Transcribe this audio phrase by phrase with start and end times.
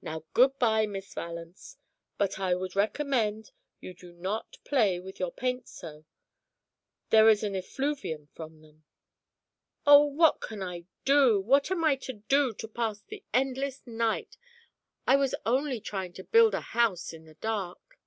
[0.00, 1.76] "Now good bye, Miss Valence.
[2.18, 6.04] But I would recommend you not to play with your paints so.
[7.10, 8.82] There is an effluvium from them."
[9.86, 14.36] "Oh, what can I do, what am I to do to pass the endless night?
[15.06, 18.00] I was only trying to build a house in the dark."